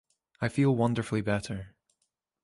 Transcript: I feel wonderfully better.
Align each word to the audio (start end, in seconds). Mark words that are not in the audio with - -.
I 0.41 0.49
feel 0.49 0.75
wonderfully 0.75 1.21
better. 1.21 1.75